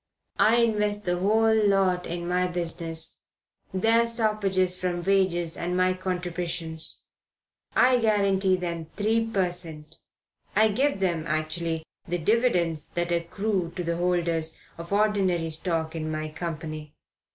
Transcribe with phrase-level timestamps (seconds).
[0.39, 3.19] I invest the whole lot in my business
[3.71, 7.01] their stoppages from wages and my contributions.
[7.75, 9.99] I guarantee them 3 per cent.;
[10.55, 16.09] I give them, actually, the dividends that accrue to the holders of ordinary stock in
[16.11, 16.95] my company.